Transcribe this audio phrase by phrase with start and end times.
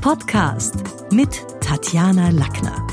[0.00, 0.76] Podcast
[1.12, 2.86] mit Tatjana Lackner.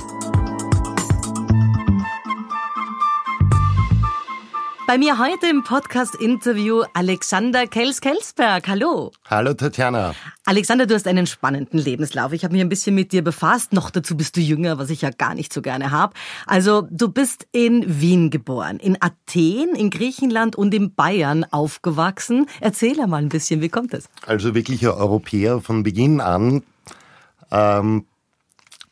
[4.88, 8.68] Bei mir heute im Podcast-Interview Alexander Kels-Kelsberg.
[8.68, 9.14] Hallo.
[9.30, 10.16] Hallo Tatjana.
[10.46, 12.34] Alexander, du hast einen spannenden Lebenslauf.
[12.34, 13.72] Ich habe mich ein bisschen mit dir befasst.
[13.72, 16.14] Noch dazu bist du jünger, was ich ja gar nicht so gerne habe.
[16.46, 22.48] Also du bist in Wien geboren, in Athen, in Griechenland und in Bayern aufgewachsen.
[22.60, 24.10] Erzähl mal ein bisschen, wie kommt das?
[24.26, 26.64] Also wirklicher Europäer von Beginn an.
[27.52, 28.06] Ähm,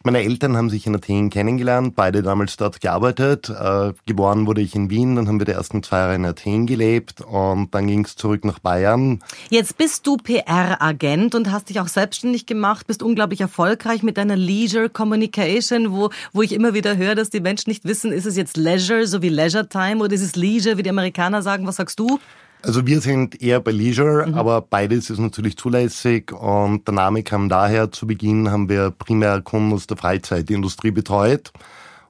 [0.05, 3.49] meine Eltern haben sich in Athen kennengelernt, beide damals dort gearbeitet.
[3.49, 6.67] Äh, geboren wurde ich in Wien, dann haben wir die ersten zwei Jahre in Athen
[6.67, 9.23] gelebt und dann ging es zurück nach Bayern.
[9.49, 14.35] Jetzt bist du PR-Agent und hast dich auch selbstständig gemacht, bist unglaublich erfolgreich mit deiner
[14.35, 18.37] Leisure Communication, wo, wo ich immer wieder höre, dass die Menschen nicht wissen, ist es
[18.37, 21.65] jetzt Leisure, so wie Leisure Time oder ist es Leisure, wie die Amerikaner sagen.
[21.65, 22.19] Was sagst du?
[22.65, 24.33] Also wir sind eher bei Leisure, mhm.
[24.33, 29.41] aber beides ist natürlich zulässig und der Name kam daher, zu Beginn haben wir primär
[29.41, 31.51] Kunden aus der Freizeitindustrie betreut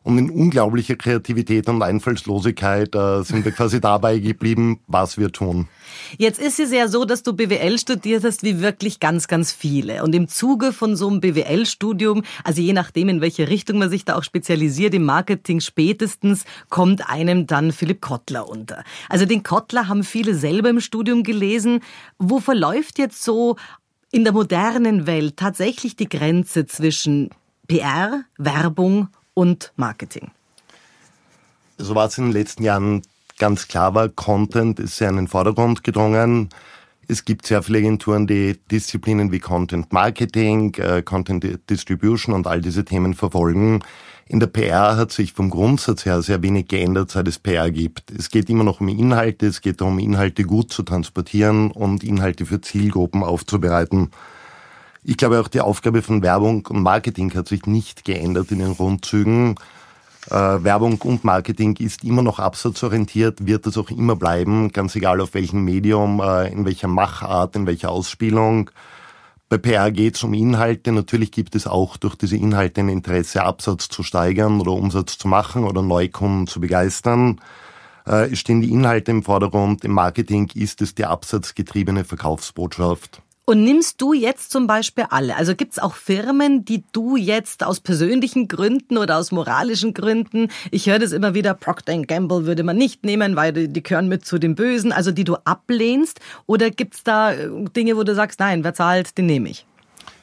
[0.06, 5.68] und in unglaublicher Kreativität und Einfallslosigkeit äh, sind wir quasi dabei geblieben, was wir tun.
[6.18, 10.04] Jetzt ist es ja so, dass du BWL studiert hast, wie wirklich ganz, ganz viele.
[10.04, 14.06] Und im Zuge von so einem BWL-Studium, also je nachdem, in welche Richtung man sich
[14.06, 18.84] da auch spezialisiert, im Marketing spätestens, kommt einem dann Philipp Kottler unter.
[19.10, 21.80] Also den Kottler haben viele selber im Studium gelesen.
[22.20, 23.56] Wo verläuft jetzt so
[24.12, 27.32] in der modernen Welt tatsächlich die Grenze zwischen
[27.68, 30.32] PR, Werbung und Marketing?
[31.78, 33.04] So war es in den letzten Jahren
[33.38, 36.50] ganz klar war, Content ist sehr in den Vordergrund gedrungen.
[37.08, 42.62] Es gibt sehr viele Agenturen, die Disziplinen wie Content Marketing, äh, Content Distribution und all
[42.62, 43.84] diese Themen verfolgen.
[44.28, 48.10] In der PR hat sich vom Grundsatz her sehr wenig geändert, seit es PR gibt.
[48.10, 52.48] Es geht immer noch um Inhalte, es geht darum, Inhalte gut zu transportieren und Inhalte
[52.48, 54.10] für Zielgruppen aufzubereiten.
[55.08, 58.76] Ich glaube auch die Aufgabe von Werbung und Marketing hat sich nicht geändert in den
[58.76, 59.54] Grundzügen.
[60.32, 65.22] Äh, Werbung und Marketing ist immer noch absatzorientiert, wird es auch immer bleiben, ganz egal
[65.22, 68.72] auf welchem Medium, äh, in welcher Machart, in welcher Ausspielung.
[69.48, 70.92] Bei PR geht es um Inhalte.
[70.92, 75.28] Natürlich gibt es auch durch diese Inhalte ein Interesse, Absatz zu steigern oder Umsatz zu
[75.28, 77.40] machen oder Neukunden zu begeistern.
[78.06, 79.86] Äh, stehen die Inhalte im Vordergrund.
[79.86, 83.22] Im Marketing ist es die absatzgetriebene Verkaufsbotschaft.
[83.48, 85.36] Und nimmst du jetzt zum Beispiel alle?
[85.36, 90.50] Also gibt es auch Firmen, die du jetzt aus persönlichen Gründen oder aus moralischen Gründen,
[90.72, 94.08] ich höre das immer wieder, Procter Gamble würde man nicht nehmen, weil die, die gehören
[94.08, 96.20] mit zu den Bösen, also die du ablehnst?
[96.48, 99.68] Oder gibt es da äh, Dinge, wo du sagst, nein, wer zahlt, den nehme ich?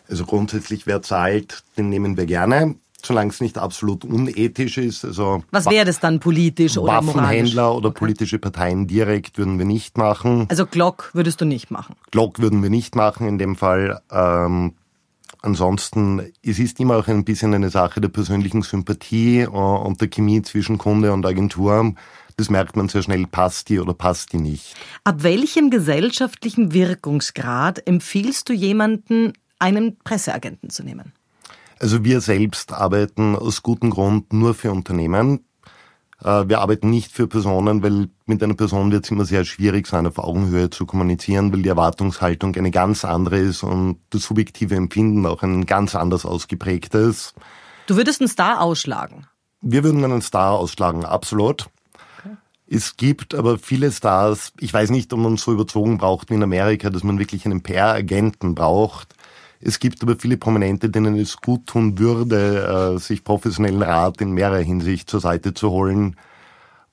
[0.09, 5.04] Also grundsätzlich, wer zahlt, den nehmen wir gerne solange es nicht absolut unethisch ist.
[5.04, 7.14] Also Was wäre das dann politisch oder moralisch?
[7.14, 7.98] Waffenhändler oder okay.
[7.98, 10.46] politische Parteien direkt würden wir nicht machen.
[10.48, 11.94] Also Glock würdest du nicht machen?
[12.10, 14.00] Glock würden wir nicht machen in dem Fall.
[14.10, 14.74] Ähm,
[15.42, 20.08] ansonsten, es ist immer auch ein bisschen eine Sache der persönlichen Sympathie äh, und der
[20.08, 21.94] Chemie zwischen Kunde und Agentur.
[22.36, 24.74] Das merkt man sehr schnell, passt die oder passt die nicht.
[25.04, 31.12] Ab welchem gesellschaftlichen Wirkungsgrad empfiehlst du jemanden, einen Presseagenten zu nehmen?
[31.82, 35.44] Also wir selbst arbeiten aus gutem Grund nur für Unternehmen.
[36.22, 39.88] Äh, wir arbeiten nicht für Personen, weil mit einer Person wird es immer sehr schwierig
[39.88, 44.76] sein, auf Augenhöhe zu kommunizieren, weil die Erwartungshaltung eine ganz andere ist und das subjektive
[44.76, 47.34] Empfinden auch ein ganz anders ausgeprägtes.
[47.88, 49.26] Du würdest einen Star ausschlagen?
[49.60, 51.69] Wir würden einen Star ausschlagen, absolut.
[52.69, 56.44] Es gibt aber viele Stars, ich weiß nicht, ob man so überzogen braucht wie in
[56.44, 59.16] Amerika, dass man wirklich einen PR-Agenten braucht.
[59.65, 64.33] Es gibt aber viele Prominente, denen es gut tun würde, äh, sich professionellen Rat in
[64.33, 66.17] mehrerer Hinsicht zur Seite zu holen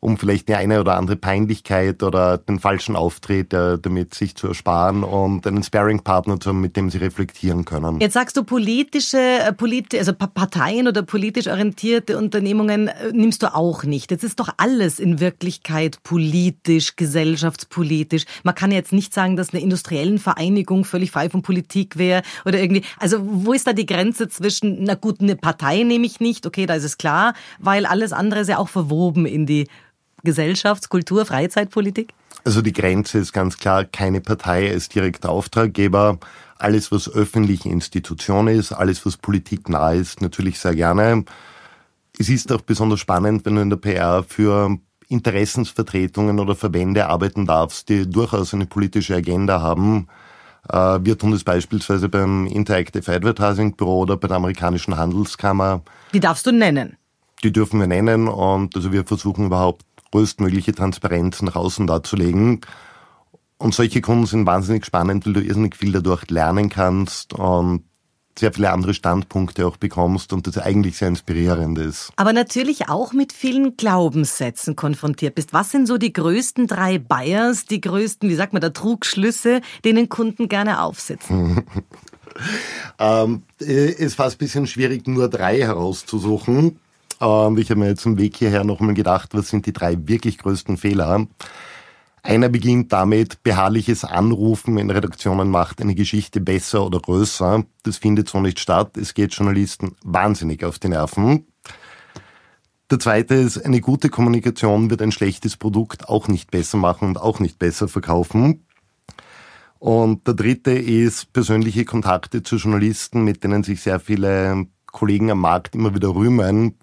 [0.02, 4.48] um vielleicht die eine oder andere Peinlichkeit oder den falschen Auftritt äh, damit sich zu
[4.48, 8.00] ersparen und einen Sparing-Partner zu haben, mit dem sie reflektieren können.
[8.00, 13.54] Jetzt sagst du politische, äh, politi also Parteien oder politisch orientierte Unternehmungen äh, nimmst du
[13.54, 14.12] auch nicht.
[14.12, 18.26] Jetzt ist doch alles in Wirklichkeit politisch, gesellschaftspolitisch.
[18.44, 22.60] Man kann jetzt nicht sagen, dass eine industriellen Vereinigung völlig frei von Politik wäre oder
[22.60, 22.84] irgendwie.
[23.00, 26.66] Also wo ist da die Grenze zwischen, na gut, eine Partei nehme ich nicht, okay,
[26.66, 29.68] da ist es klar, weil alles andere ist ja auch verwoben in die
[30.24, 32.14] Gesellschafts-, Kultur-, Freizeitpolitik?
[32.44, 36.20] Also die Grenze ist ganz klar, keine Partei ist direkter Auftraggeber.
[36.58, 41.26] Alles, was öffentliche Institution ist, alles, was Politik nah ist, natürlich sehr gerne.
[42.18, 44.78] Es ist auch besonders spannend, wenn du in der PR für
[45.10, 50.08] Interessensvertretungen oder Verbände arbeiten darfst, die durchaus eine politische Agenda haben.
[50.70, 55.82] Äh, wir tun das beispielsweise beim Interactive Advertising Büro oder bei der amerikanischen Handelskammer.
[56.14, 56.98] Die darfst du nennen?
[57.44, 62.62] Die dürfen wir nennen und also wir versuchen überhaupt größtmögliche Transparenz nach außen darzulegen.
[63.58, 67.84] Und solche Kunden sind wahnsinnig spannend, weil du irrsinnig viel dadurch lernen kannst und
[68.40, 72.12] sehr viele andere Standpunkte auch bekommst und das eigentlich sehr inspirierend ist.
[72.16, 75.54] Aber natürlich auch mit vielen Glaubenssätzen konfrontiert bist.
[75.54, 80.10] Was sind so die größten drei Bias, die größten, wie sagt man da, Trugschlüsse, denen
[80.10, 81.66] Kunden gerne aufsitzen?
[83.00, 86.80] ähm, es ist fast ein bisschen schwierig, nur drei herauszusuchen.
[87.22, 90.38] Ähm, ich habe mir jetzt im Weg hierher nochmal gedacht, was sind die drei wirklich
[90.38, 91.28] größten Fehler?
[92.22, 97.64] Einer beginnt damit, beharrliches Anrufen in Redaktionen macht eine Geschichte besser oder größer.
[97.84, 98.98] Das findet so nicht statt.
[98.98, 101.48] Es geht Journalisten wahnsinnig auf die Nerven.
[102.92, 107.18] Der zweite ist, eine gute Kommunikation wird ein schlechtes Produkt auch nicht besser machen und
[107.18, 108.66] auch nicht besser verkaufen.
[109.78, 115.40] Und der dritte ist persönliche Kontakte zu Journalisten, mit denen sich sehr viele Kollegen am
[115.40, 116.76] Markt immer wieder rühmen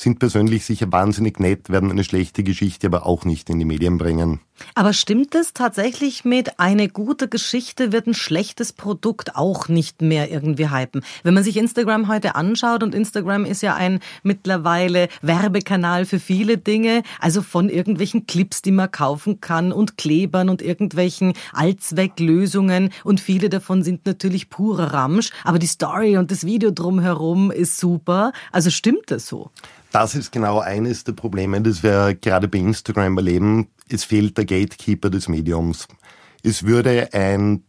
[0.00, 3.98] sind persönlich sicher wahnsinnig nett, werden eine schlechte Geschichte aber auch nicht in die Medien
[3.98, 4.40] bringen.
[4.74, 10.30] Aber stimmt es tatsächlich mit, eine gute Geschichte wird ein schlechtes Produkt auch nicht mehr
[10.30, 11.02] irgendwie hypen?
[11.22, 16.58] Wenn man sich Instagram heute anschaut und Instagram ist ja ein mittlerweile Werbekanal für viele
[16.58, 23.20] Dinge, also von irgendwelchen Clips, die man kaufen kann und Klebern und irgendwelchen Allzwecklösungen und
[23.20, 28.32] viele davon sind natürlich purer Ramsch, aber die Story und das Video drumherum ist super.
[28.52, 29.50] Also stimmt das so?
[29.92, 33.68] Das ist genau eines der Probleme, das wir gerade bei Instagram erleben.
[33.92, 35.88] Es fehlt der Gatekeeper des Mediums.
[36.42, 37.64] Es würde ein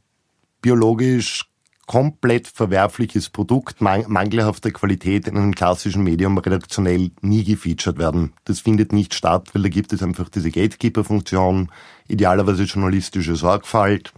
[0.61, 1.45] biologisch
[1.87, 8.33] komplett verwerfliches Produkt mangelhafter Qualität in einem klassischen Medium redaktionell nie gefeatured werden.
[8.45, 11.69] Das findet nicht statt, weil da gibt es einfach diese Gatekeeper-Funktion,
[12.07, 14.13] idealerweise journalistische Sorgfalt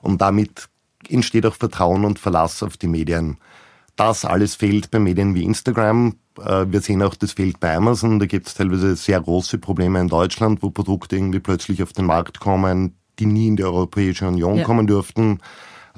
[0.00, 0.68] und damit
[1.08, 3.38] entsteht auch Vertrauen und Verlass auf die Medien.
[4.02, 6.16] Das alles fehlt bei Medien wie Instagram.
[6.36, 8.18] Äh, wir sehen auch, das fehlt bei Amazon.
[8.18, 12.06] Da gibt es teilweise sehr große Probleme in Deutschland, wo Produkte irgendwie plötzlich auf den
[12.06, 14.64] Markt kommen, die nie in die Europäische Union ja.
[14.64, 15.38] kommen dürften.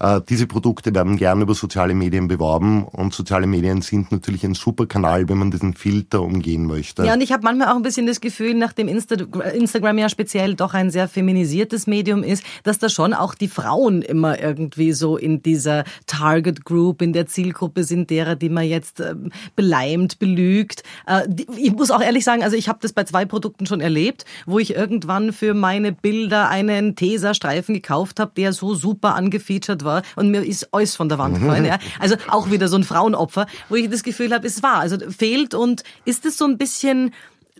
[0.00, 4.55] Äh, diese Produkte werden gerne über soziale Medien beworben und soziale Medien sind natürlich ein
[4.55, 7.05] super Kanal, wenn man diesen Filter umgehen möchte.
[7.05, 9.14] Ja, und ich habe manchmal auch ein bisschen das Gefühl, nachdem Insta
[9.55, 14.02] Instagram ja speziell doch ein sehr feminisiertes Medium ist, dass da schon auch die Frauen
[14.02, 19.00] immer irgendwie so in dieser Target Group, in der Zielgruppe sind derer, die man jetzt
[19.00, 19.14] äh,
[19.55, 20.82] beleimt, belügt.
[21.06, 21.23] Äh,
[21.56, 24.58] ich muss auch ehrlich sagen, also ich habe das bei zwei Produkten schon erlebt, wo
[24.58, 30.31] ich irgendwann für meine Bilder einen Tesa-Streifen gekauft habe, der so super angefeatured war und
[30.31, 31.64] mir ist alles von der Wand gefallen.
[31.64, 31.78] Ja.
[32.00, 34.78] Also auch wieder so ein Frauenopfer, wo ich das Gefühl habe, es war.
[34.78, 37.12] Also fehlt und ist es so ein bisschen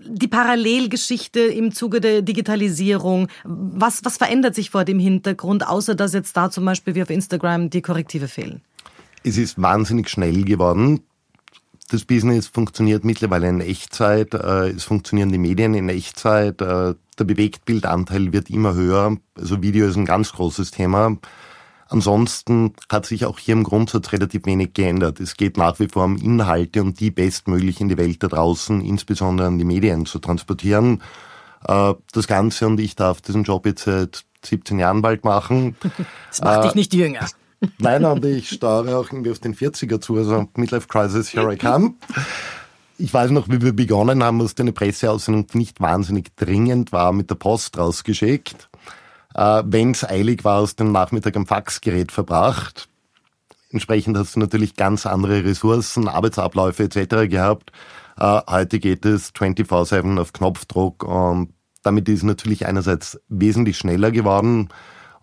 [0.07, 3.29] die Parallelgeschichte im Zuge der Digitalisierung?
[3.45, 7.11] Was, was verändert sich vor dem Hintergrund, außer dass jetzt da zum Beispiel wie auf
[7.11, 8.63] Instagram die Korrektive fehlen?
[9.23, 11.01] Es ist wahnsinnig schnell geworden.
[11.91, 14.35] Das Business funktioniert mittlerweile in Echtzeit.
[14.35, 16.61] Äh, es funktionieren die Medien in Echtzeit.
[16.61, 19.17] Äh, der Bewegtbildanteil wird immer höher.
[19.37, 21.17] Also Video ist ein ganz großes Thema.
[21.89, 25.21] Ansonsten hat sich auch hier im Grundsatz relativ wenig geändert.
[25.21, 28.81] Es geht nach wie vor um Inhalte und die bestmöglich in die Welt da draußen,
[28.81, 31.03] insbesondere an die Medien zu transportieren.
[31.67, 35.77] Äh, das Ganze und ich darf diesen Job jetzt seit 17 Jahren bald machen.
[36.31, 37.27] Das macht äh, dich nicht jünger.
[37.79, 41.57] Nein, und ich steuere auch irgendwie auf den 40er zu, also Midlife Crisis, here I
[41.57, 41.95] come.
[42.99, 47.31] Ich weiß noch, wie wir begonnen haben, dass eine Presseaussendung nicht wahnsinnig dringend war, mit
[47.31, 48.69] der Post rausgeschickt
[49.35, 52.89] äh, wenn es eilig war, aus dem Nachmittag am Faxgerät verbracht.
[53.71, 57.29] Entsprechend hast du natürlich ganz andere Ressourcen, Arbeitsabläufe etc.
[57.29, 57.73] gehabt.
[58.19, 64.11] Äh, heute geht es 24-7 auf Knopfdruck und damit ist es natürlich einerseits wesentlich schneller
[64.11, 64.69] geworden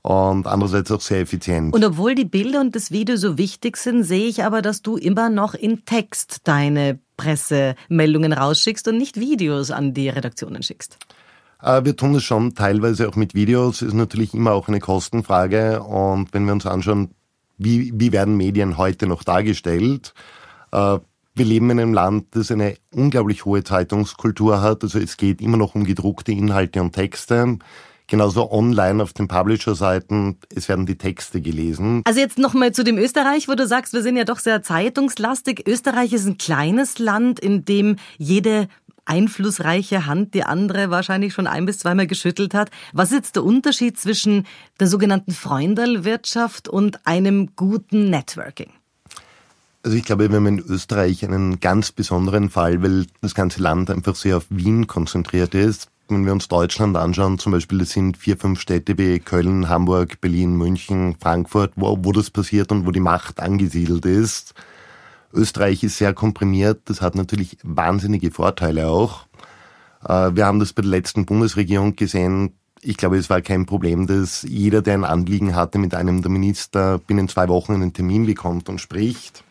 [0.03, 1.73] und andererseits auch sehr effizient.
[1.73, 4.97] Und obwohl die Bilder und das Video so wichtig sind, sehe ich aber, dass du
[4.97, 10.97] immer noch in Text deine Pressemeldungen rausschickst und nicht Videos an die Redaktionen schickst.
[11.61, 15.83] Äh, wir tun es schon teilweise auch mit Videos, ist natürlich immer auch eine Kostenfrage.
[15.83, 17.11] Und wenn wir uns anschauen,
[17.57, 20.13] wie, wie werden Medien heute noch dargestellt,
[20.71, 20.99] äh,
[21.33, 24.83] wir leben in einem Land, das eine unglaublich hohe Zeitungskultur hat.
[24.83, 27.57] Also es geht immer noch um gedruckte Inhalte und Texte.
[28.07, 32.01] Genauso online auf den Publisher-Seiten, es werden die Texte gelesen.
[32.03, 35.65] Also jetzt nochmal zu dem Österreich, wo du sagst, wir sind ja doch sehr zeitungslastig.
[35.65, 38.67] Österreich ist ein kleines Land, in dem jede
[39.05, 42.71] einflussreiche Hand die andere wahrscheinlich schon ein bis zweimal geschüttelt hat.
[42.93, 44.45] Was ist jetzt der Unterschied zwischen
[44.79, 48.71] der sogenannten Freundelwirtschaft und einem guten Networking?
[49.83, 53.89] Also ich glaube, wir haben in Österreich einen ganz besonderen Fall, weil das ganze Land
[53.89, 55.89] einfach sehr auf Wien konzentriert ist.
[56.07, 60.21] Wenn wir uns Deutschland anschauen, zum Beispiel, das sind vier, fünf Städte wie Köln, Hamburg,
[60.21, 64.53] Berlin, München, Frankfurt, wo, wo das passiert und wo die Macht angesiedelt ist.
[65.33, 69.25] Österreich ist sehr komprimiert, das hat natürlich wahnsinnige Vorteile auch.
[70.03, 74.07] Äh, wir haben das bei der letzten Bundesregierung gesehen, ich glaube, es war kein Problem,
[74.07, 78.25] dass jeder, der ein Anliegen hatte, mit einem der Minister binnen zwei Wochen einen Termin
[78.25, 79.43] bekommt und spricht.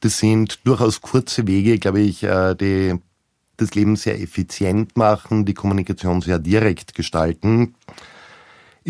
[0.00, 2.94] Das sind durchaus kurze Wege, glaube ich, äh, die
[3.56, 7.74] das Leben sehr effizient machen, die Kommunikation sehr direkt gestalten.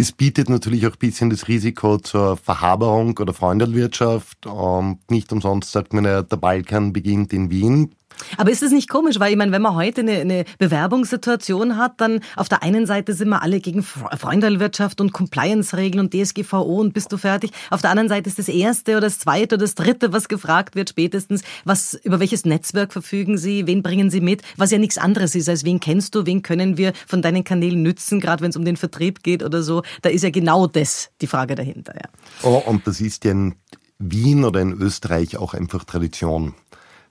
[0.00, 4.46] Es bietet natürlich auch ein bisschen das Risiko zur Verhaberung oder Freundelwirtschaft.
[4.46, 7.94] Und nicht umsonst sagt man ja, der Balkan beginnt in Wien.
[8.36, 12.00] Aber ist es nicht komisch, weil ich meine, wenn man heute eine, eine Bewerbungssituation hat,
[12.00, 16.92] dann auf der einen Seite sind wir alle gegen Freundelwirtschaft und Compliance-Regeln und DSGVO und
[16.92, 17.52] bist du fertig.
[17.70, 20.74] Auf der anderen Seite ist das erste oder das zweite oder das dritte, was gefragt
[20.74, 24.98] wird, spätestens, was, über welches Netzwerk verfügen Sie, wen bringen Sie mit, was ja nichts
[24.98, 28.50] anderes ist, als wen kennst du, wen können wir von deinen Kanälen nützen, gerade wenn
[28.50, 29.82] es um den Vertrieb geht oder so.
[30.02, 32.08] Da ist ja genau das die Frage dahinter, ja.
[32.42, 33.54] Oh, und das ist ja in
[33.98, 36.54] Wien oder in Österreich auch einfach Tradition.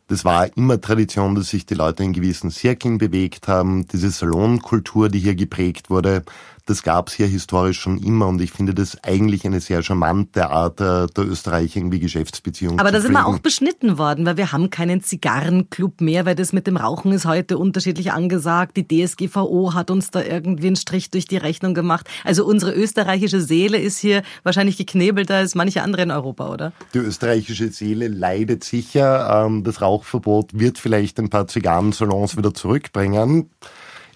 [0.09, 3.87] Das war immer Tradition, dass sich die Leute in gewissen Zirkeln bewegt haben.
[3.87, 6.23] Diese Salonkultur, die hier geprägt wurde,
[6.69, 10.49] das gab es hier historisch schon immer und ich finde das eigentlich eine sehr charmante
[10.49, 12.79] Art der, der Österreicher irgendwie Geschäftsbeziehungen.
[12.79, 16.53] Aber da sind wir auch beschnitten worden, weil wir haben keinen Zigarrenclub mehr, weil das
[16.53, 18.77] mit dem Rauchen ist heute unterschiedlich angesagt.
[18.77, 22.07] Die DSGVO hat uns da irgendwie einen Strich durch die Rechnung gemacht.
[22.23, 26.71] Also unsere österreichische Seele ist hier wahrscheinlich geknebelter als manche andere in Europa, oder?
[26.93, 29.45] Die österreichische Seele leidet sicher.
[29.45, 33.49] Ähm, das Rauchverbot wird vielleicht ein paar Zigarrensalons wieder zurückbringen.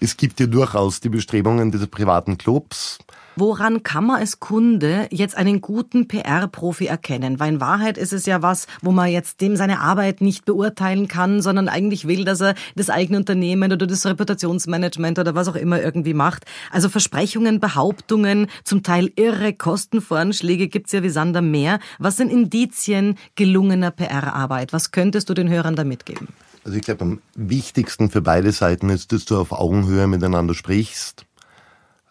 [0.04, 2.98] Es gibt ja durchaus die Bestrebungen dieser privaten Clubs.
[3.36, 7.40] Woran kann man als Kunde jetzt einen guten PR-Profi erkennen?
[7.40, 11.08] Weil in Wahrheit ist es ja was, wo man jetzt dem seine Arbeit nicht beurteilen
[11.08, 15.56] kann, sondern eigentlich will, dass er das eigene Unternehmen oder das Reputationsmanagement oder was auch
[15.56, 16.44] immer irgendwie macht.
[16.70, 21.78] Also Versprechungen, Behauptungen, zum Teil irre Kostenvoranschläge gibt's ja wie Sander mehr.
[21.98, 24.74] Was sind Indizien gelungener PR-Arbeit?
[24.74, 26.28] Was könntest du den Hörern da mitgeben?
[26.64, 31.26] Also ich glaube, am wichtigsten für beide Seiten ist, dass du auf Augenhöhe miteinander sprichst.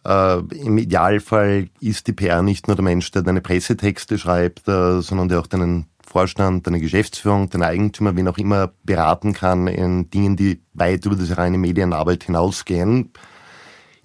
[0.05, 5.01] Äh, Im Idealfall ist die PR nicht nur der Mensch, der deine Pressetexte schreibt, äh,
[5.01, 10.11] sondern der auch deinen Vorstand, deine Geschäftsführung, deine Eigentümer, wen auch immer beraten kann in
[10.11, 13.11] Dingen, die weit über diese reine Medienarbeit hinausgehen.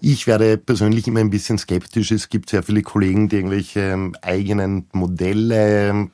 [0.00, 2.12] Ich werde persönlich immer ein bisschen skeptisch.
[2.12, 6.08] Es gibt sehr viele Kollegen, die irgendwelche ähm, eigenen Modelle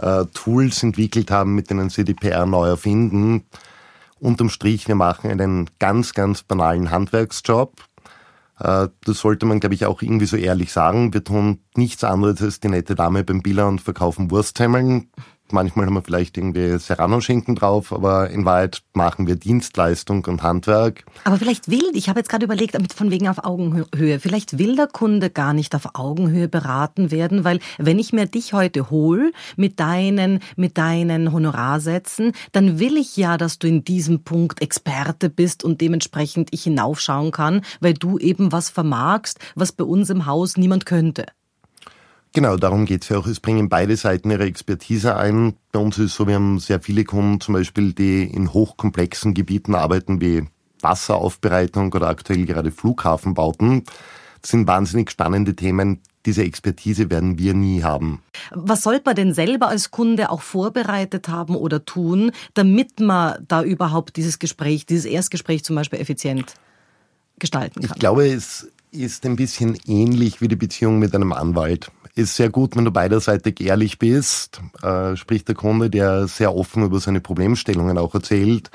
[0.00, 3.44] äh, Tools entwickelt haben, mit denen sie die PR neu erfinden.
[4.18, 7.74] Unterm Strich, wir machen einen ganz, ganz banalen Handwerksjob.
[8.58, 11.12] Äh, das sollte man, glaube ich, auch irgendwie so ehrlich sagen.
[11.14, 15.08] Wir tun nichts anderes als die nette Dame beim Biller und verkaufen Wursthemmeln.
[15.52, 21.04] Manchmal haben wir vielleicht irgendwie Serrano-Schinken drauf, aber in Wahrheit machen wir Dienstleistung und Handwerk.
[21.24, 24.86] Aber vielleicht will, ich habe jetzt gerade überlegt, von wegen auf Augenhöhe, vielleicht will der
[24.86, 29.80] Kunde gar nicht auf Augenhöhe beraten werden, weil wenn ich mir dich heute hol mit
[29.80, 35.64] deinen, mit deinen Honorarsätzen, dann will ich ja, dass du in diesem Punkt Experte bist
[35.64, 40.56] und dementsprechend ich hinaufschauen kann, weil du eben was vermagst, was bei uns im Haus
[40.56, 41.26] niemand könnte.
[42.32, 43.26] Genau, darum geht's ja auch.
[43.26, 45.54] Es bringen beide Seiten ihre Expertise ein.
[45.72, 49.34] Bei uns ist es so, wir haben sehr viele Kunden zum Beispiel, die in hochkomplexen
[49.34, 50.44] Gebieten arbeiten, wie
[50.80, 53.84] Wasseraufbereitung oder aktuell gerade Flughafenbauten.
[54.40, 56.00] Das sind wahnsinnig spannende Themen.
[56.24, 58.22] Diese Expertise werden wir nie haben.
[58.52, 63.62] Was sollte man denn selber als Kunde auch vorbereitet haben oder tun, damit man da
[63.62, 66.54] überhaupt dieses Gespräch, dieses Erstgespräch zum Beispiel effizient
[67.38, 67.90] gestalten kann?
[67.92, 72.50] Ich glaube, es ist ein bisschen ähnlich wie die Beziehung mit einem Anwalt ist sehr
[72.50, 77.20] gut, wenn du beiderseitig ehrlich bist, äh, sprich der Kunde, der sehr offen über seine
[77.20, 78.70] Problemstellungen auch erzählt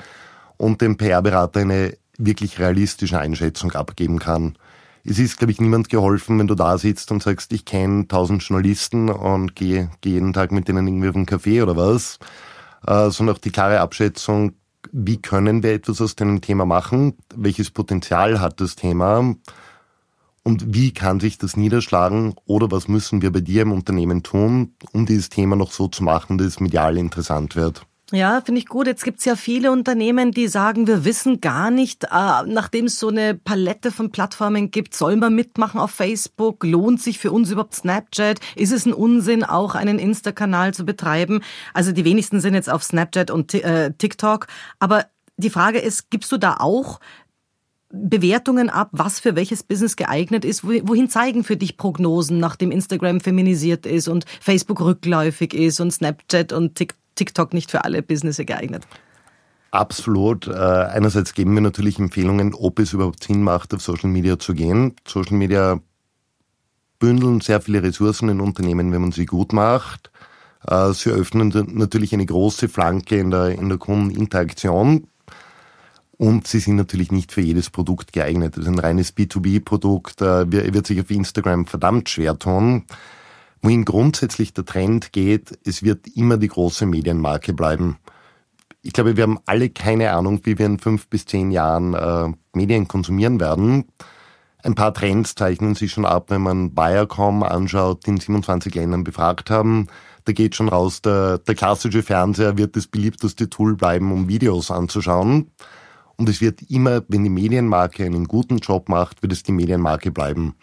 [0.56, 4.56] und dem PR-Berater eine wirklich realistische Einschätzung abgeben kann.
[5.04, 8.42] Es ist, glaube ich, niemand geholfen, wenn du da sitzt und sagst, ich kenne tausend
[8.42, 12.18] Journalisten und gehe geh jeden Tag mit denen irgendwie auf einen Café oder was,
[12.86, 14.54] äh, sondern auch die klare Abschätzung,
[14.92, 19.34] wie können wir etwas aus dem Thema machen, welches Potenzial hat das Thema,
[20.46, 24.76] und wie kann sich das niederschlagen oder was müssen wir bei dir im Unternehmen tun,
[24.92, 27.82] um dieses Thema noch so zu machen, dass es medial interessant wird?
[28.12, 28.86] Ja, finde ich gut.
[28.86, 33.08] Jetzt gibt's ja viele Unternehmen, die sagen, wir wissen gar nicht, äh, nachdem es so
[33.08, 36.62] eine Palette von Plattformen gibt, sollen wir mitmachen auf Facebook?
[36.62, 38.38] Lohnt sich für uns überhaupt Snapchat?
[38.54, 41.40] Ist es ein Unsinn, auch einen Insta-Kanal zu betreiben?
[41.74, 44.46] Also die wenigsten sind jetzt auf Snapchat und äh, TikTok.
[44.78, 47.00] Aber die Frage ist, gibst du da auch
[47.90, 50.64] Bewertungen ab, was für welches Business geeignet ist?
[50.64, 56.52] Wohin zeigen für dich Prognosen, nachdem Instagram feminisiert ist und Facebook rückläufig ist und Snapchat
[56.52, 56.82] und
[57.14, 58.86] TikTok nicht für alle Business geeignet?
[59.70, 60.48] Absolut.
[60.48, 64.54] Äh, einerseits geben wir natürlich Empfehlungen, ob es überhaupt Sinn macht, auf Social Media zu
[64.54, 64.94] gehen.
[65.06, 65.80] Social Media
[66.98, 70.10] bündeln sehr viele Ressourcen in Unternehmen, wenn man sie gut macht.
[70.66, 75.06] Äh, sie öffnen natürlich eine große Flanke in der, in der Kundeninteraktion
[76.18, 78.56] Und sie sind natürlich nicht für jedes Produkt geeignet.
[78.56, 82.84] Das ist ein reines B2B-Produkt, äh, wird sich auf Instagram verdammt schwer tun.
[83.60, 87.98] Wohin grundsätzlich der Trend geht, es wird immer die große Medienmarke bleiben.
[88.82, 92.32] Ich glaube, wir haben alle keine Ahnung, wie wir in fünf bis zehn Jahren äh,
[92.54, 93.86] Medien konsumieren werden.
[94.62, 99.04] Ein paar Trends zeichnen sich schon ab, wenn man Viacom anschaut, die in 27 Ländern
[99.04, 99.88] befragt haben.
[100.24, 104.70] Da geht schon raus, der, der klassische Fernseher wird das beliebteste Tool bleiben, um Videos
[104.70, 105.50] anzuschauen.
[106.16, 110.10] Und es wird immer, wenn die Medienmarke einen guten Job macht, wird es die Medienmarke
[110.10, 110.54] bleiben.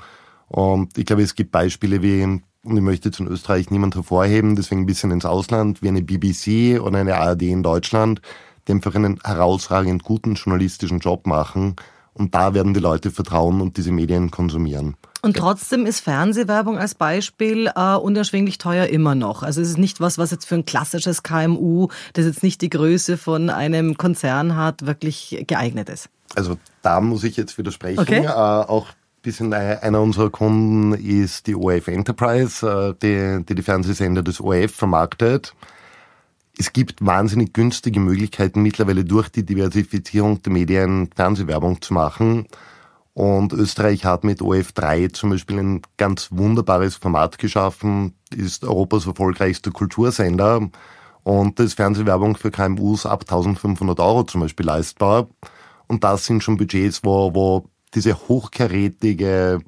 [0.47, 4.55] Und ich glaube, es gibt Beispiele wie, und ich möchte jetzt in Österreich niemand hervorheben,
[4.55, 8.21] deswegen ein bisschen ins Ausland, wie eine BBC oder eine ARD in Deutschland,
[8.67, 11.75] die einfach einen herausragend guten journalistischen Job machen.
[12.13, 14.95] Und da werden die Leute vertrauen und diese Medien konsumieren.
[15.23, 19.41] Und trotzdem ist Fernsehwerbung als Beispiel äh, unerschwinglich teuer immer noch.
[19.41, 22.69] Also es ist nicht was, was jetzt für ein klassisches KMU, das jetzt nicht die
[22.69, 26.09] Größe von einem Konzern hat, wirklich geeignet ist.
[26.35, 27.99] Also da muss ich jetzt widersprechen.
[27.99, 28.25] Okay.
[28.25, 28.87] Äh, auch
[29.21, 34.75] bisschen einer unserer Kunden ist die ORF Enterprise, äh, die, die die Fernsehsender des ORF
[34.75, 35.55] vermarktet.
[36.59, 42.47] Es gibt wahnsinnig günstige Möglichkeiten mittlerweile durch die Diversifizierung der Medien Fernsehwerbung zu machen.
[43.13, 49.71] Und Österreich hat mit OF3 zum Beispiel ein ganz wunderbares Format geschaffen, ist Europas erfolgreichster
[49.71, 50.69] Kultursender
[51.21, 55.27] und das Fernsehwerbung für KMUs ab 1500 Euro zum Beispiel leistbar.
[55.87, 59.59] Und das sind schon Budgets, wo, wo diese hochkarätige,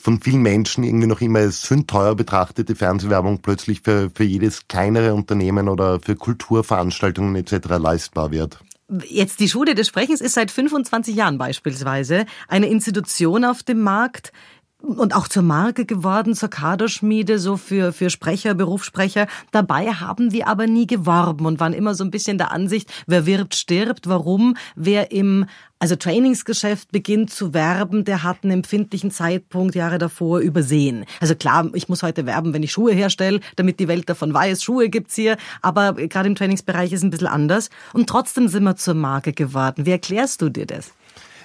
[0.00, 5.12] von vielen Menschen irgendwie noch immer als sündteuer betrachtete Fernsehwerbung plötzlich für, für jedes kleinere
[5.12, 7.68] Unternehmen oder für Kulturveranstaltungen etc.
[7.78, 8.60] leistbar wird.
[9.06, 14.32] Jetzt die Schule des Sprechens ist seit 25 Jahren beispielsweise eine Institution auf dem Markt,
[14.80, 19.26] und auch zur Marke geworden, zur Kaderschmiede, so für, für Sprecher, Berufssprecher.
[19.50, 23.26] Dabei haben wir aber nie geworben und waren immer so ein bisschen der Ansicht, wer
[23.26, 24.08] wird, stirbt.
[24.08, 24.56] Warum?
[24.76, 25.46] Wer im
[25.80, 31.04] also Trainingsgeschäft beginnt zu werben, der hat einen empfindlichen Zeitpunkt Jahre davor übersehen.
[31.20, 34.62] Also klar, ich muss heute werben, wenn ich Schuhe herstelle, damit die Welt davon weiß,
[34.62, 37.70] Schuhe gibt's hier, aber gerade im Trainingsbereich ist es ein bisschen anders.
[37.92, 39.86] Und trotzdem sind wir zur Marke geworden.
[39.86, 40.92] Wie erklärst du dir das?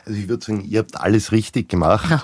[0.06, 2.06] Also ich würde sagen, ihr habt alles richtig gemacht.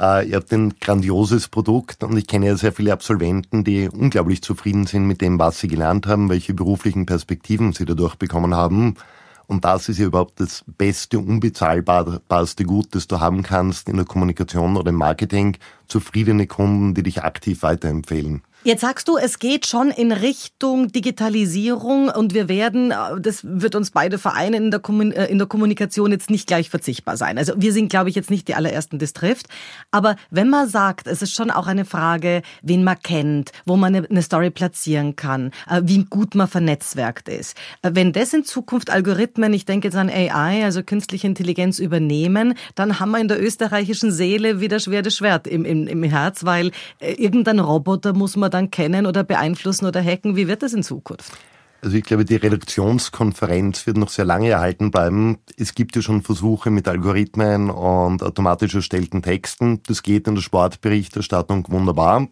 [0.00, 4.42] Äh, ihr habt ein grandioses Produkt und ich kenne ja sehr viele Absolventen, die unglaublich
[4.42, 8.94] zufrieden sind mit dem, was sie gelernt haben, welche beruflichen Perspektiven sie dadurch bekommen haben.
[9.46, 14.04] Und das ist ja überhaupt das beste, unbezahlbarste Gut, das du haben kannst in der
[14.04, 15.56] Kommunikation oder im Marketing.
[15.86, 18.42] Zufriedene Kunden, die dich aktiv weiterempfehlen.
[18.64, 23.76] Jetzt sagst du, es geht schon in Richtung Digitalisierung und wir werden, äh, das wird
[23.76, 27.38] uns beide vereinen, in der, Kommun äh, in der Kommunikation jetzt nicht gleich verzichtbar sein.
[27.38, 29.46] Also wir sind, glaube ich, jetzt nicht die allerersten, die es trifft.
[29.92, 33.94] Aber wenn man sagt, es ist schon auch eine Frage, wen man kennt, wo man
[33.94, 37.56] eine Story platzieren kann, äh, wie gut man vernetzwerkt ist.
[37.82, 42.98] Wenn das in Zukunft Algorithmen, ich denke jetzt an AI, also künstliche Intelligenz übernehmen, dann
[42.98, 47.60] haben wir in der österreichischen Seele wieder schweres Schwert im, im, im Herz, weil irgendein
[47.60, 50.36] Roboter muss man dann kennen oder beeinflussen oder hacken?
[50.36, 51.32] Wie wird das in Zukunft?
[51.80, 55.38] Also ich glaube, die Redaktionskonferenz wird noch sehr lange erhalten bleiben.
[55.56, 59.80] Es gibt ja schon Versuche mit Algorithmen und automatisch erstellten Texten.
[59.86, 62.26] Das geht in der Sportberichterstattung wunderbar.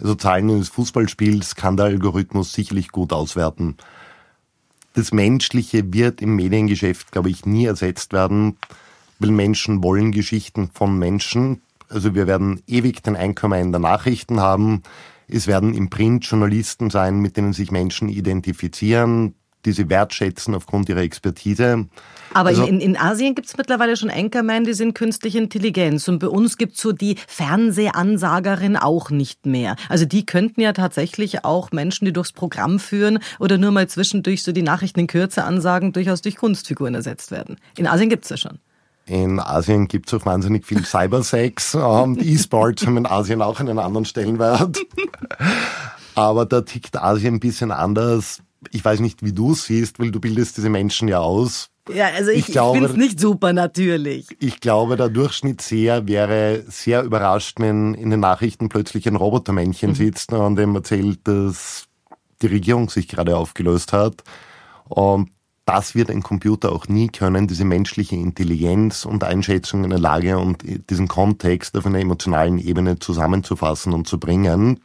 [0.00, 3.76] Also Zahlen eines Fußballspiels kann der Algorithmus sicherlich gut auswerten.
[4.94, 8.56] Das Menschliche wird im Mediengeschäft, glaube ich, nie ersetzt werden,
[9.18, 11.60] weil Menschen wollen Geschichten von Menschen.
[11.90, 14.82] Also wir werden ewig den Einkommen in der Nachrichten haben.
[15.28, 20.88] Es werden im Print Journalisten sein, mit denen sich Menschen identifizieren, die sie wertschätzen aufgrund
[20.88, 21.86] ihrer Expertise.
[22.34, 26.08] Aber also, in, in Asien gibt es mittlerweile schon Anchorman, die sind künstliche Intelligenz.
[26.08, 29.76] Und bei uns gibt es so die Fernsehansagerin auch nicht mehr.
[29.88, 34.42] Also die könnten ja tatsächlich auch Menschen, die durchs Programm führen oder nur mal zwischendurch
[34.42, 37.56] so die Nachrichten in Kürze ansagen, durchaus durch Kunstfiguren ersetzt werden.
[37.76, 38.58] In Asien gibt es ja schon.
[39.08, 43.78] In Asien gibt es auch wahnsinnig viel Cybersex und E-Sports haben in Asien auch einen
[43.78, 44.78] anderen Stellenwert.
[46.14, 48.42] Aber da tickt Asien ein bisschen anders.
[48.70, 51.70] Ich weiß nicht, wie du es siehst, weil du bildest diese Menschen ja aus.
[51.92, 54.26] Ja, also ich, ich, ich finde es nicht super natürlich.
[54.40, 59.94] Ich glaube, der Durchschnittsseher wäre sehr überrascht, wenn in den Nachrichten plötzlich ein Robotermännchen mhm.
[59.94, 61.86] sitzt und dem erzählt, dass
[62.42, 64.22] die Regierung sich gerade aufgelöst hat.
[64.88, 65.30] Und
[65.68, 70.38] das wird ein Computer auch nie können, diese menschliche Intelligenz und Einschätzung in der Lage
[70.38, 74.80] und diesen Kontext auf einer emotionalen Ebene zusammenzufassen und zu bringen.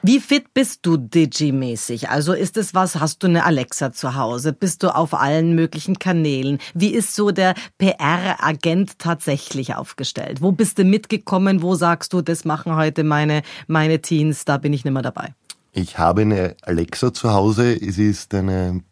[0.00, 2.08] Wie fit bist du Digi-mäßig?
[2.08, 4.54] Also ist es was, hast du eine Alexa zu Hause?
[4.54, 6.58] Bist du auf allen möglichen Kanälen?
[6.72, 10.40] Wie ist so der PR-Agent tatsächlich aufgestellt?
[10.40, 11.60] Wo bist du mitgekommen?
[11.60, 15.34] Wo sagst du, das machen heute meine, meine Teens, da bin ich nicht mehr dabei?
[15.72, 17.74] Ich habe eine Alexa zu Hause.
[17.74, 18.82] Es ist eine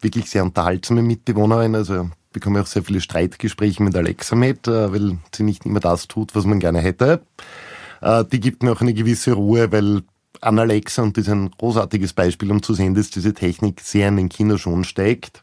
[0.00, 1.74] wirklich sehr unterhaltsame Mitbewohnerin.
[1.74, 6.08] Also bekomme auch sehr viele Streitgespräche mit Alexa mit, äh, weil sie nicht immer das
[6.08, 7.22] tut, was man gerne hätte.
[8.00, 10.02] Äh, die gibt mir auch eine gewisse Ruhe, weil
[10.40, 14.08] an Alexa, und das ist ein großartiges Beispiel, um zu sehen, dass diese Technik sehr
[14.08, 15.42] in den Kinderschuhen steckt.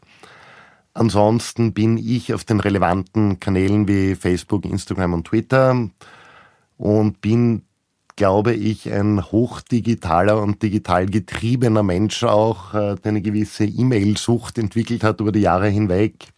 [0.94, 5.90] Ansonsten bin ich auf den relevanten Kanälen wie Facebook, Instagram und Twitter
[6.78, 7.65] und bin,
[8.16, 15.04] glaube ich, ein hochdigitaler und digital getriebener Mensch auch, äh, der eine gewisse E-Mail-Sucht entwickelt
[15.04, 16.28] hat über die Jahre hinweg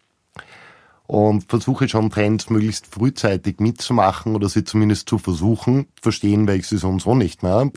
[1.09, 5.87] und versuche schon Trends möglichst frühzeitig mitzumachen oder sie zumindest zu versuchen.
[6.01, 7.71] Verstehen weil ich sie so nicht mehr.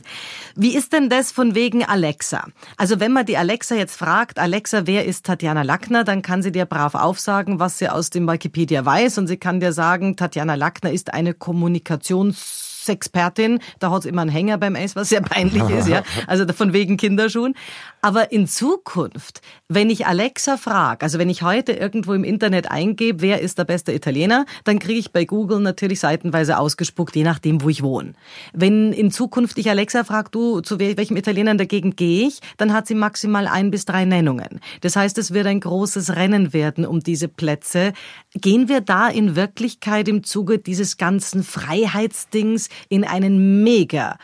[0.54, 2.46] Wie ist denn das von wegen Alexa?
[2.76, 6.52] Also wenn man die Alexa jetzt fragt, Alexa, wer ist Tatjana Lackner, dann kann sie
[6.52, 10.54] dir brav aufsagen, was sie aus dem Wikipedia weiß und sie kann dir sagen, Tatjana
[10.54, 15.68] Lackner ist eine Kommunikations Expertin, da hat immer einen Hänger beim Eis, was sehr peinlich
[15.70, 16.02] ist, ja.
[16.26, 17.54] Also von wegen Kinderschuhen.
[18.00, 23.22] Aber in Zukunft, wenn ich Alexa frage, also wenn ich heute irgendwo im Internet eingebe,
[23.22, 27.62] wer ist der beste Italiener, dann kriege ich bei Google natürlich seitenweise ausgespuckt, je nachdem,
[27.62, 28.14] wo ich wohne.
[28.52, 32.40] Wenn in Zukunft ich Alexa frage, du, zu welchem Italiener in der Gegend gehe ich,
[32.56, 34.60] dann hat sie maximal ein bis drei Nennungen.
[34.80, 37.92] Das heißt, es wird ein großes Rennen werden um diese Plätze.
[38.34, 44.16] Gehen wir da in Wirklichkeit im Zuge dieses ganzen Freiheitsdings in einen mega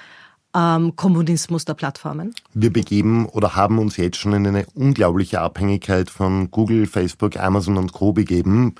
[0.54, 2.34] ähm, Kommunismus der Plattformen?
[2.54, 7.76] Wir begeben oder haben uns jetzt schon in eine unglaubliche Abhängigkeit von Google, Facebook, Amazon
[7.76, 8.12] und Co.
[8.12, 8.74] begeben.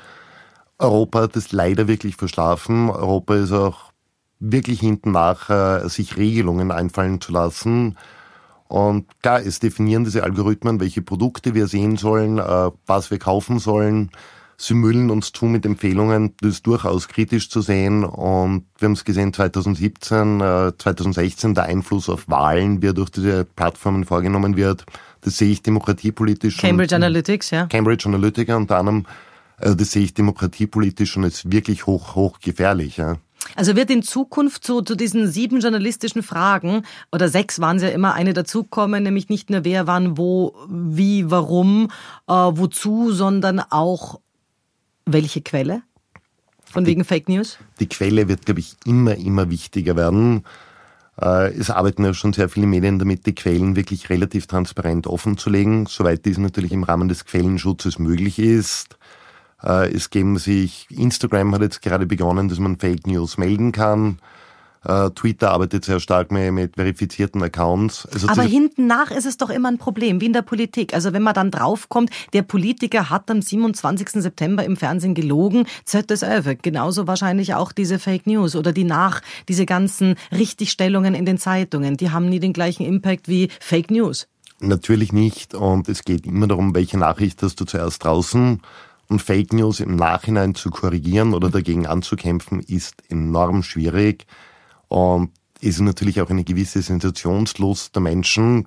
[0.78, 2.90] Europa hat es leider wirklich verschlafen.
[2.90, 3.92] Europa ist auch
[4.40, 7.96] wirklich hinten nach, äh, sich Regelungen einfallen zu lassen.
[8.68, 13.58] Und klar, es definieren diese Algorithmen, welche Produkte wir sehen sollen, äh, was wir kaufen
[13.58, 14.10] sollen
[14.60, 18.04] sie müllen uns zu mit Empfehlungen, das ist durchaus kritisch zu sehen.
[18.04, 23.10] Und wir haben es gesehen 2017, äh, 2016, der Einfluss auf Wahlen, wie er durch
[23.10, 24.84] diese Plattformen vorgenommen wird.
[25.20, 26.58] Das sehe ich demokratiepolitisch.
[26.58, 27.66] Cambridge und, Analytics, ja.
[27.66, 29.06] Cambridge Analytica unter anderem.
[29.56, 32.96] Also das sehe ich demokratiepolitisch und ist wirklich hoch, hoch gefährlich.
[32.96, 33.16] Ja.
[33.54, 37.88] Also wird in Zukunft so zu diesen sieben journalistischen Fragen oder sechs waren es ja
[37.88, 41.90] immer eine dazukommen, nämlich nicht nur wer, wann, wo, wie, warum,
[42.28, 44.20] äh, wozu, sondern auch
[45.12, 45.82] welche Quelle?
[46.64, 47.58] Von die, wegen Fake News?
[47.80, 50.44] Die Quelle wird, glaube ich, immer, immer wichtiger werden.
[51.20, 55.38] Äh, es arbeiten ja schon sehr viele Medien damit, die Quellen wirklich relativ transparent offen
[55.38, 58.98] zu legen, soweit dies natürlich im Rahmen des Quellenschutzes möglich ist.
[59.62, 64.18] Äh, es geben sich, Instagram hat jetzt gerade begonnen, dass man Fake News melden kann.
[64.84, 68.06] Äh, Twitter arbeitet sehr stark mit, mit verifizierten Accounts.
[68.12, 70.94] Also Aber hinten nach ist es doch immer ein Problem, wie in der Politik.
[70.94, 74.22] Also wenn man dann draufkommt, der Politiker hat am 27.
[74.22, 75.66] September im Fernsehen gelogen,
[76.22, 76.54] öfter.
[76.62, 81.96] Genauso wahrscheinlich auch diese Fake News oder die nach, diese ganzen Richtigstellungen in den Zeitungen.
[81.96, 84.28] Die haben nie den gleichen Impact wie Fake News.
[84.60, 85.54] Natürlich nicht.
[85.54, 88.60] Und es geht immer darum, welche Nachricht hast du zuerst draußen.
[89.08, 94.26] Und Fake News im Nachhinein zu korrigieren oder dagegen anzukämpfen, ist enorm schwierig.
[94.88, 98.66] Und ist natürlich auch eine gewisse Sensationslust der Menschen,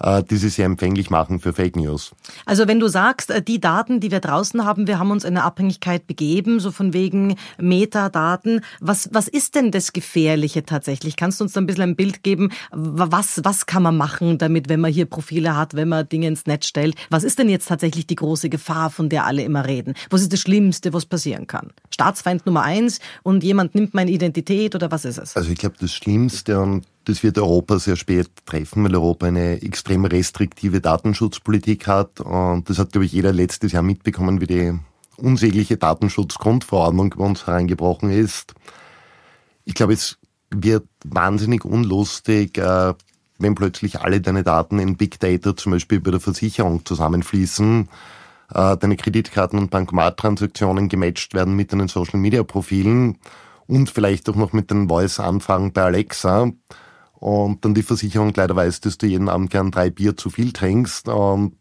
[0.00, 2.12] die sie sehr empfänglich machen für Fake News.
[2.44, 5.36] Also wenn du sagst, äh, die Daten, die wir draußen haben, wir haben uns in
[5.36, 8.62] eine Abhängigkeit begeben, so von wegen Metadaten.
[8.80, 11.16] Was, was ist denn das Gefährliche tatsächlich?
[11.16, 12.50] Kannst du uns da ein bisschen ein Bild geben?
[12.70, 16.46] Was, was kann man machen damit, wenn man hier Profile hat, wenn man Dinge ins
[16.46, 16.96] Netz stellt?
[17.10, 19.94] Was ist denn jetzt tatsächlich die große Gefahr, von der alle immer reden?
[20.10, 21.70] Was ist das Schlimmste, was passieren kann?
[21.90, 25.36] Staatsfeind Nummer eins und jemand nimmt meine Identität oder was ist es?
[25.36, 29.62] Also ich glaube, das Schlimmste und das wird Europa sehr spät treffen, weil Europa eine
[29.62, 32.20] extrem restriktive Datenschutzpolitik hat.
[32.20, 34.78] Und das hat, glaube ich, jeder letztes Jahr mitbekommen, wie die
[35.16, 38.54] unsägliche Datenschutzgrundverordnung bei uns hereingebrochen ist.
[39.64, 40.18] Ich glaube, es
[40.50, 42.94] wird wahnsinnig unlustig, äh,
[43.38, 47.88] wenn plötzlich alle deine Daten in Big Data zum Beispiel bei der Versicherung zusammenfließen,
[48.54, 53.18] äh, deine Kreditkarten- und Bankomattransaktionen gematcht werden mit deinen Social-Media-Profilen
[53.66, 56.50] und vielleicht auch noch mit den Voice-Anfragen bei Alexa
[57.22, 60.52] und dann die Versicherung leider weiß, dass du jeden Abend gern drei Bier zu viel
[60.52, 61.56] trinkst und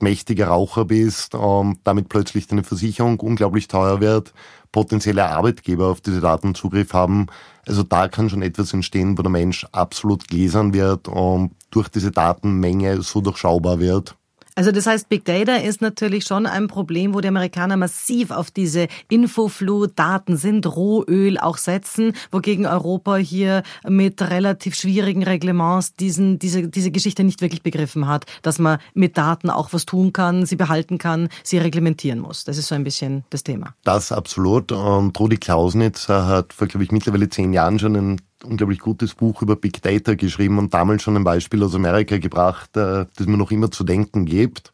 [0.00, 4.32] mächtiger Raucher bist und damit plötzlich deine Versicherung unglaublich teuer wird,
[4.72, 7.26] potenzielle Arbeitgeber auf diese Daten Zugriff haben.
[7.66, 12.10] Also da kann schon etwas entstehen, wo der Mensch absolut gläsern wird und durch diese
[12.10, 14.16] Datenmenge so durchschaubar wird.
[14.54, 18.50] Also das heißt, Big Data ist natürlich schon ein Problem, wo die Amerikaner massiv auf
[18.50, 26.38] diese Infoflut, Daten sind Rohöl auch setzen, wogegen Europa hier mit relativ schwierigen Reglements diesen,
[26.38, 30.44] diese, diese Geschichte nicht wirklich begriffen hat, dass man mit Daten auch was tun kann,
[30.44, 32.44] sie behalten kann, sie reglementieren muss.
[32.44, 33.74] Das ist so ein bisschen das Thema.
[33.84, 34.70] Das absolut.
[34.70, 39.42] Und Rudi Klausnitz hat vor, glaube ich, mittlerweile zehn Jahren schon ein unglaublich gutes Buch
[39.42, 43.36] über Big Data geschrieben und damals schon ein Beispiel aus Amerika gebracht, äh, das mir
[43.36, 44.72] noch immer zu denken gibt.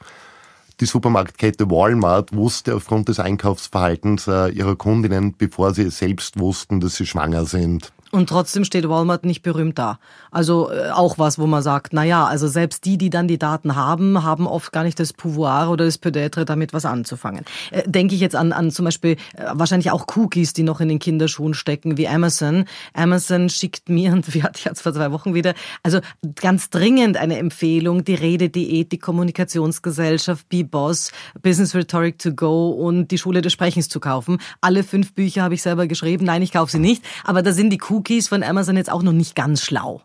[0.80, 6.96] die Supermarktkette Walmart wusste aufgrund des Einkaufsverhaltens äh, ihrer Kundinnen, bevor sie selbst wussten, dass
[6.96, 7.92] sie schwanger sind.
[8.10, 9.98] Und trotzdem steht Walmart nicht berühmt da.
[10.30, 13.38] Also äh, auch was, wo man sagt, na ja, also selbst die, die dann die
[13.38, 17.44] Daten haben, haben oft gar nicht das Pouvoir oder das Peut-être, damit was anzufangen.
[17.70, 20.88] Äh, Denke ich jetzt an, an zum Beispiel äh, wahrscheinlich auch Cookies, die noch in
[20.88, 22.64] den Kinderschuhen stecken, wie Amazon.
[22.94, 26.00] Amazon schickt mir, und wir hatten jetzt vor zwei Wochen wieder, also
[26.36, 33.18] ganz dringend eine Empfehlung, die Rede-Diät, die Kommunikationsgesellschaft, Be-Boss, Business Rhetoric to Go und die
[33.18, 34.38] Schule des Sprechens zu kaufen.
[34.62, 36.24] Alle fünf Bücher habe ich selber geschrieben.
[36.24, 39.02] Nein, ich kaufe sie nicht, aber da sind die Cookies Cookies von Amazon jetzt auch
[39.02, 40.02] noch nicht ganz schlau.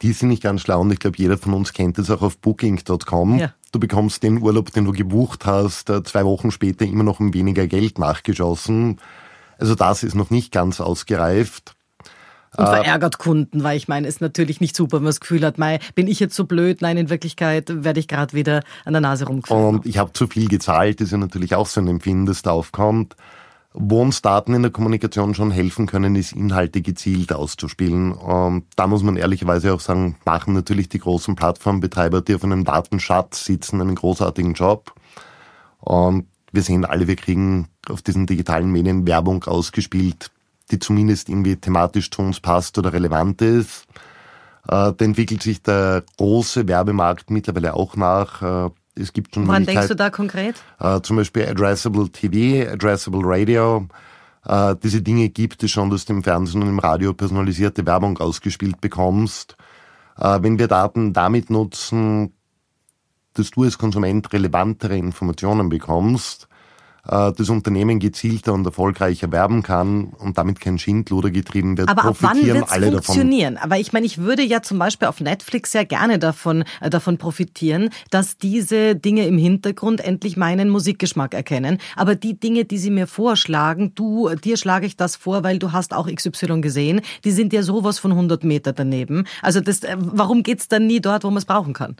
[0.00, 2.38] Die sind nicht ganz schlau und ich glaube, jeder von uns kennt das auch auf
[2.38, 3.38] Booking.com.
[3.38, 3.52] Ja.
[3.70, 7.34] Du bekommst den Urlaub, den du gebucht hast, äh, zwei Wochen später immer noch um
[7.34, 8.98] weniger Geld nachgeschossen.
[9.58, 11.74] Also das ist noch nicht ganz ausgereift.
[12.56, 15.44] Und äh, verärgert Kunden, weil ich meine, ist natürlich nicht super, wenn man das Gefühl
[15.44, 16.80] hat, mei, bin ich jetzt so blöd?
[16.80, 19.60] Nein, in Wirklichkeit werde ich gerade wieder an der Nase rumgeführt.
[19.60, 22.40] Und ich habe zu viel gezahlt, das ist ja natürlich auch so ein Empfinden, das
[22.40, 23.16] da aufkommt.
[23.74, 28.12] Wo uns Daten in der Kommunikation schon helfen können, ist Inhalte gezielt auszuspielen.
[28.12, 32.64] Und da muss man ehrlicherweise auch sagen, machen natürlich die großen Plattformbetreiber, die auf einem
[32.64, 34.94] Datenschatz sitzen, einen großartigen Job.
[35.80, 40.30] Und wir sehen alle, wir kriegen auf diesen digitalen Medien Werbung ausgespielt,
[40.70, 43.86] die zumindest irgendwie thematisch zu uns passt oder relevant ist.
[44.64, 48.70] Äh, da entwickelt sich der große Werbemarkt mittlerweile auch nach.
[48.98, 50.56] Es gibt schon Woran denkst du da konkret?
[50.80, 53.86] Äh, zum Beispiel Addressable TV, Addressable Radio.
[54.44, 58.18] Äh, diese Dinge gibt es schon, dass du im Fernsehen und im Radio personalisierte Werbung
[58.18, 59.56] ausgespielt bekommst.
[60.18, 62.32] Äh, wenn wir Daten damit nutzen,
[63.34, 66.48] dass du als Konsument relevantere Informationen bekommst,
[67.08, 72.62] das Unternehmen gezielter und erfolgreicher werben kann und damit kein Schindluder getrieben wird, Aber profitieren
[72.62, 73.54] ab wann alle funktionieren?
[73.54, 73.70] davon.
[73.70, 77.16] Aber ich meine, ich würde ja zum Beispiel auf Netflix sehr gerne davon, äh, davon
[77.16, 81.78] profitieren, dass diese Dinge im Hintergrund endlich meinen Musikgeschmack erkennen.
[81.96, 85.72] Aber die Dinge, die sie mir vorschlagen, du, dir schlage ich das vor, weil du
[85.72, 89.24] hast auch XY gesehen, die sind ja sowas von 100 Meter daneben.
[89.40, 91.96] Also das, äh, warum geht's dann nie dort, wo man es brauchen kann?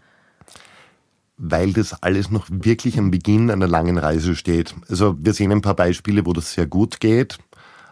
[1.38, 4.74] Weil das alles noch wirklich am Beginn einer langen Reise steht.
[4.88, 7.38] Also wir sehen ein paar Beispiele, wo das sehr gut geht.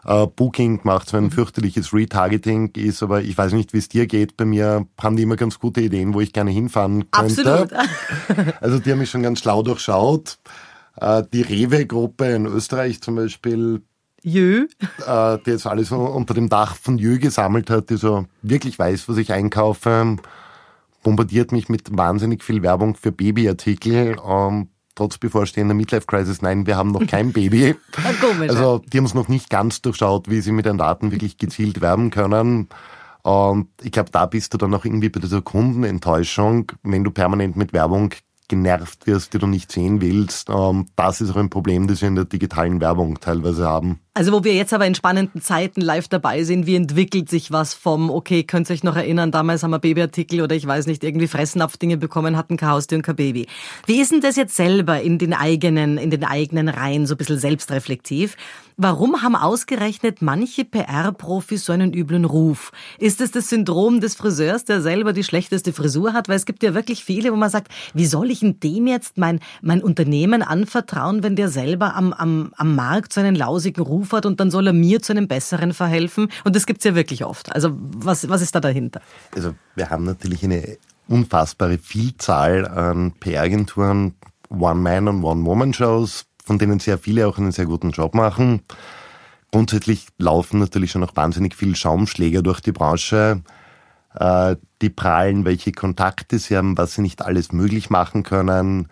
[0.09, 1.31] Uh, Booking macht so ein mhm.
[1.33, 5.25] fürchterliches Retargeting, ist aber, ich weiß nicht, wie es dir geht, bei mir haben die
[5.25, 7.69] immer ganz gute Ideen, wo ich gerne hinfahren könnte.
[7.69, 7.73] Absolut.
[8.61, 10.39] also die haben mich schon ganz schlau durchschaut.
[11.01, 13.83] Uh, die Rewe-Gruppe in Österreich zum Beispiel,
[14.23, 14.67] Jö.
[15.01, 19.09] Uh, die jetzt alles unter dem Dach von Jö gesammelt hat, die so wirklich weiß,
[19.09, 20.19] was ich einkaufe
[21.07, 24.17] bombardiert mich mit wahnsinnig viel Werbung für Babyartikel.
[24.29, 27.77] Ähm, trotz bevorstehender Midlife-Crisis, nein, wir haben noch kein Baby.
[28.21, 31.39] Komisch, also die haben es noch nicht ganz durchschaut, wie sie mit den Daten wirklich
[31.39, 32.69] gezielt werben können.
[33.23, 37.55] Und ich glaube, da bist du dann auch irgendwie bei dieser Kundenenttäuschung, wenn du permanent
[37.55, 38.13] mit Werbung
[38.49, 40.49] genervt wirst, die du nicht sehen willst.
[40.97, 44.01] Das ist auch ein Problem, das wir in der digitalen Werbung teilweise haben.
[44.17, 47.75] Also wo wir jetzt aber in spannenden Zeiten live dabei sind, wie entwickelt sich was
[47.75, 51.05] vom, okay, könnt ihr euch noch erinnern, damals haben wir Babyartikel oder ich weiß nicht,
[51.05, 53.47] irgendwie Fressnapfdinge bekommen, hatten kein Haustier und kein Baby.
[53.85, 57.19] Wie ist denn das jetzt selber in den eigenen, in den eigenen Reihen so ein
[57.19, 58.39] bisschen selbstreflektiv?
[58.79, 62.73] Warum haben ausgerechnet manche PR-Profis so einen üblen Ruf?
[62.99, 66.29] Ist es das Syndrom des Friseurs, der selber die schlechteste Frisur hat?
[66.29, 69.17] Weil es gibt ja wirklich viele, wo man sagt, wie soll ich in dem jetzt
[69.17, 74.06] mein, mein Unternehmen anvertrauen, wenn der selber am, am, am Markt so einen lausigen Ruf
[74.13, 76.29] hat und dann soll er mir zu einem besseren verhelfen?
[76.45, 77.53] Und das gibt's ja wirklich oft.
[77.53, 79.01] Also was, was ist da dahinter?
[79.35, 84.15] Also wir haben natürlich eine unfassbare Vielzahl an PR-Agenturen,
[84.49, 88.63] One-Man- und One-Woman-Shows, von denen sehr viele auch einen sehr guten Job machen.
[89.53, 93.43] Grundsätzlich laufen natürlich schon noch wahnsinnig viele Schaumschläger durch die Branche.
[94.15, 98.89] Äh, die prahlen, welche Kontakte sie haben, was sie nicht alles möglich machen können.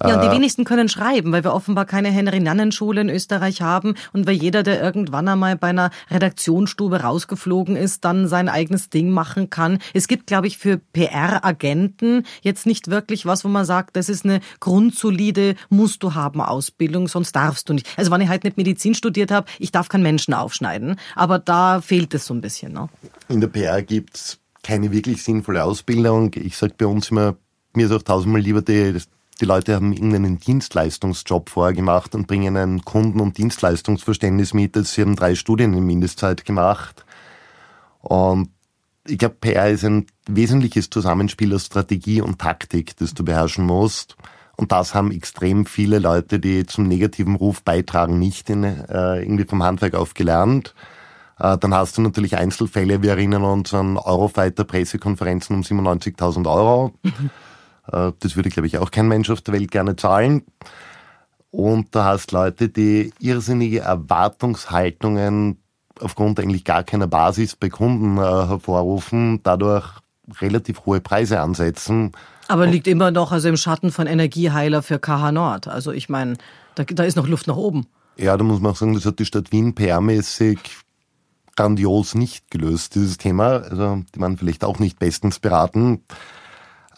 [0.00, 3.94] Ja, und die äh, wenigsten können schreiben, weil wir offenbar keine Henry-Nannen-Schule in Österreich haben
[4.12, 9.10] und weil jeder, der irgendwann einmal bei einer Redaktionsstube rausgeflogen ist, dann sein eigenes Ding
[9.10, 9.78] machen kann.
[9.92, 14.24] Es gibt, glaube ich, für PR-Agenten jetzt nicht wirklich was, wo man sagt, das ist
[14.24, 17.86] eine grundsolide, musst du haben Ausbildung, sonst darfst du nicht.
[17.98, 21.82] Also wenn ich halt nicht Medizin studiert habe, ich darf keinen Menschen aufschneiden, aber da
[21.82, 22.72] fehlt es so ein bisschen.
[22.72, 22.88] Ne?
[23.28, 26.30] In der PR gibt's keine wirklich sinnvolle Ausbildung.
[26.34, 27.36] Ich sage bei uns immer,
[27.74, 28.94] mir ist auch tausendmal lieber die
[29.42, 34.76] die Leute haben irgendeinen Dienstleistungsjob vorgemacht und bringen ein Kunden- und Dienstleistungsverständnis mit.
[34.76, 37.04] Sie haben drei Studien in Mindestzeit gemacht.
[37.98, 38.50] Und
[39.04, 44.16] ich glaube, PR ist ein wesentliches Zusammenspiel aus Strategie und Taktik, das du beherrschen musst.
[44.56, 49.44] Und das haben extrem viele Leute, die zum negativen Ruf beitragen, nicht in, äh, irgendwie
[49.44, 50.72] vom Handwerk auf gelernt.
[51.40, 53.02] Äh, dann hast du natürlich Einzelfälle.
[53.02, 56.92] Wir erinnern uns an Eurofighter Pressekonferenzen um 97.000 Euro.
[57.90, 60.42] Äh, das würde, glaube ich, auch kein Mensch auf der Welt gerne zahlen.
[61.50, 65.58] Und da hast Leute, die irrsinnige Erwartungshaltungen
[66.00, 69.86] aufgrund eigentlich gar keiner Basis bei Kunden äh, hervorrufen, dadurch
[70.40, 72.12] relativ hohe Preise ansetzen.
[72.48, 75.68] Aber liegt immer noch also im Schatten von Energieheiler für KH Nord.
[75.68, 76.36] Also ich meine,
[76.74, 77.86] da, da ist noch Luft nach oben.
[78.16, 80.58] Ja, da muss man auch sagen, das hat die Stadt Wien PR-mäßig
[81.56, 83.62] grandios nicht gelöst, dieses Thema.
[83.62, 86.02] Also die waren vielleicht auch nicht bestens beraten.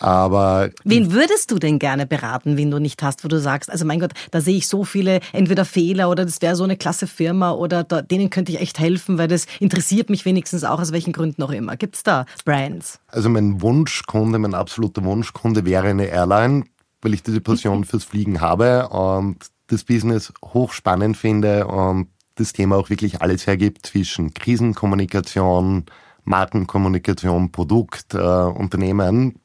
[0.04, 3.86] Aber wen würdest du denn gerne beraten, wen du nicht hast, wo du sagst, also
[3.86, 7.06] mein Gott, da sehe ich so viele entweder Fehler oder das wäre so eine klasse
[7.06, 10.92] Firma oder da, denen könnte ich echt helfen, weil das interessiert mich wenigstens auch aus
[10.92, 11.78] welchen Gründen auch immer.
[11.78, 13.00] Gibt's da Brands?
[13.06, 16.64] Also mein Wunschkunde, mein absoluter Wunschkunde wäre eine Airline,
[17.00, 19.38] weil ich diese Passion fürs Fliegen habe und
[19.68, 25.86] das Business hochspannend finde und das Thema auch wirklich alles hergibt zwischen Krisenkommunikation,
[26.24, 29.36] Markenkommunikation, Produkt, äh, Unternehmen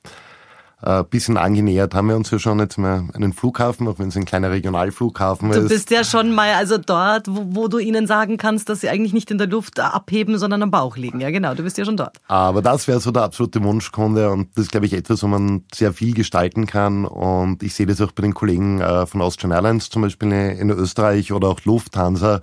[0.81, 4.15] äh, bisschen angenähert haben wir uns ja schon jetzt mal einen Flughafen, auch wenn es
[4.15, 5.63] ein kleiner Regionalflughafen du ist.
[5.63, 8.89] Du bist ja schon mal also dort, wo, wo, du ihnen sagen kannst, dass sie
[8.89, 11.19] eigentlich nicht in der Luft abheben, sondern am Bauch liegen.
[11.19, 12.17] Ja, genau, du bist ja schon dort.
[12.27, 15.65] Aber das wäre so der absolute Wunschkunde und das ist, glaube ich, etwas, wo man
[15.73, 19.51] sehr viel gestalten kann und ich sehe das auch bei den Kollegen äh, von Austrian
[19.51, 22.41] Airlines zum Beispiel in Österreich oder auch Lufthansa,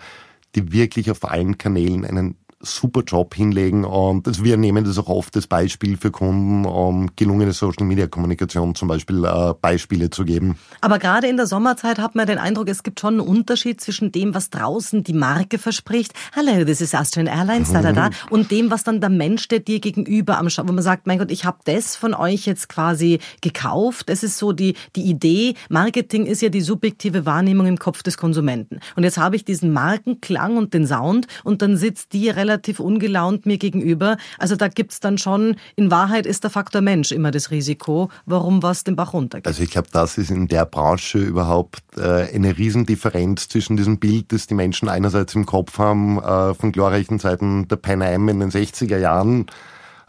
[0.54, 2.36] die wirklich auf allen Kanälen einen
[2.74, 7.10] super Job hinlegen und also wir nehmen das auch oft als Beispiel für Kunden, um
[7.16, 10.58] gelungene Social Media Kommunikation zum Beispiel äh, Beispiele zu geben.
[10.80, 14.12] Aber gerade in der Sommerzeit hat man den Eindruck, es gibt schon einen Unterschied zwischen
[14.12, 18.50] dem, was draußen die Marke verspricht, hello, this is Austrian Airlines, da, da, da, und
[18.50, 21.30] dem, was dann der Mensch, der dir gegenüber am Schau, wo man sagt, mein Gott,
[21.30, 24.08] ich habe das von euch jetzt quasi gekauft.
[24.08, 25.54] Das ist so die, die Idee.
[25.68, 28.80] Marketing ist ja die subjektive Wahrnehmung im Kopf des Konsumenten.
[28.96, 32.80] Und jetzt habe ich diesen Markenklang und den Sound und dann sitzt die relativ relativ
[32.80, 34.16] ungelaunt mir gegenüber.
[34.38, 38.62] Also da gibt's dann schon, in Wahrheit ist der Faktor Mensch immer das Risiko, warum
[38.62, 39.46] was den Bach runtergeht.
[39.46, 44.32] Also ich glaube, das ist in der Branche überhaupt äh, eine Riesendifferenz zwischen diesem Bild,
[44.32, 48.40] das die Menschen einerseits im Kopf haben, äh, von glorreichen Zeiten der Pan Am in
[48.40, 49.46] den 60er Jahren,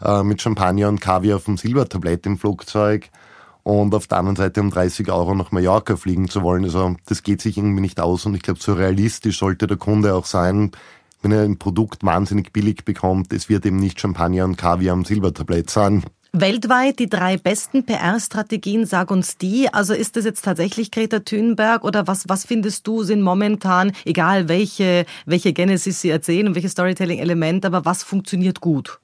[0.02, 3.10] äh, mit Champagner und Kaviar vom Silbertablett im Flugzeug
[3.62, 6.64] und auf der anderen Seite um 30 Euro nach Mallorca fliegen zu wollen.
[6.64, 10.14] Also das geht sich irgendwie nicht aus und ich glaube, so realistisch sollte der Kunde
[10.14, 10.70] auch sein,
[11.22, 15.04] wenn er ein Produkt wahnsinnig billig bekommt, es wird eben nicht Champagner und Kaviar am
[15.04, 16.04] Silbertablett sein.
[16.32, 19.72] Weltweit die drei besten PR-Strategien, sag uns die.
[19.72, 24.48] Also ist das jetzt tatsächlich Greta Thunberg oder was, was findest du sind momentan, egal
[24.48, 29.00] welche, welche Genesis sie erzählen und welche Storytelling-Element, aber was funktioniert gut?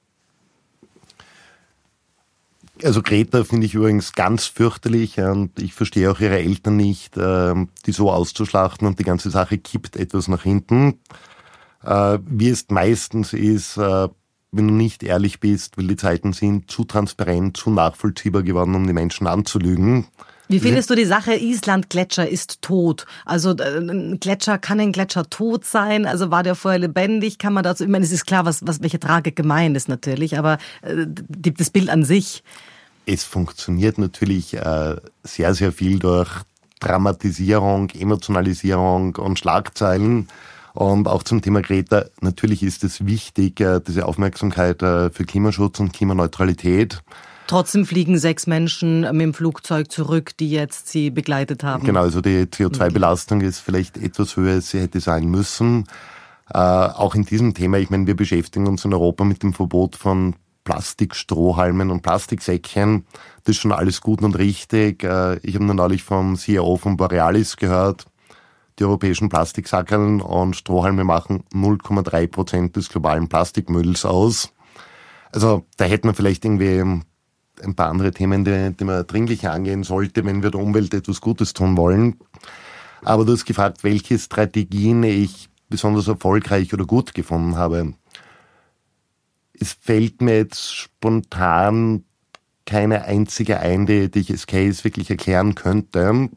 [2.83, 7.69] Also Greta finde ich übrigens ganz fürchterlich und ich verstehe auch ihre Eltern nicht, ähm,
[7.85, 10.99] die so auszuschlachten und die ganze Sache kippt etwas nach hinten.
[11.85, 14.07] Äh, wie es meistens ist, äh,
[14.51, 18.87] wenn du nicht ehrlich bist, weil die Zeiten sind zu transparent, zu nachvollziehbar geworden, um
[18.87, 20.07] die Menschen anzulügen.
[20.47, 23.05] Wie findest du die Sache, Island-Gletscher ist tot?
[23.25, 26.05] Also äh, ein Gletscher, kann ein Gletscher tot sein?
[26.05, 27.39] Also war der vorher lebendig?
[27.39, 30.37] Kann man dazu, ich meine, es ist klar, was, was welche Tragik gemeint ist natürlich,
[30.37, 32.43] aber äh, das Bild an sich.
[33.07, 36.29] Es funktioniert natürlich äh, sehr, sehr viel durch
[36.79, 40.27] Dramatisierung, Emotionalisierung und Schlagzeilen.
[40.75, 45.79] Und auch zum Thema Greta, natürlich ist es wichtig, äh, diese Aufmerksamkeit äh, für Klimaschutz
[45.79, 47.01] und Klimaneutralität.
[47.47, 51.85] Trotzdem fliegen sechs Menschen mit dem Flugzeug zurück, die jetzt sie begleitet haben.
[51.85, 55.85] Genau, also die CO2-Belastung ist vielleicht etwas höher, als sie hätte sein müssen.
[56.53, 59.95] Äh, auch in diesem Thema, ich meine, wir beschäftigen uns in Europa mit dem Verbot
[59.95, 60.35] von
[60.65, 63.05] Plastikstrohhalmen und Plastiksäckchen.
[63.43, 65.03] Das ist schon alles gut und richtig.
[65.03, 68.07] Äh, ich habe nur neulich vom CEO von Borealis gehört,
[68.79, 74.51] die europäischen Plastiksackeln und Strohhalme machen 0,3 Prozent des globalen Plastikmülls aus.
[75.31, 76.81] Also da hätten wir vielleicht irgendwie
[77.63, 81.21] ein paar andere Themen, die, die man dringlicher angehen sollte, wenn wir der Umwelt etwas
[81.21, 82.17] Gutes tun wollen.
[83.03, 87.93] Aber du hast gefragt, welche Strategien ich besonders erfolgreich oder gut gefunden habe.
[89.53, 92.03] Es fällt mir jetzt spontan
[92.65, 96.29] keine einzige ein, die ich als Case wirklich erklären könnte.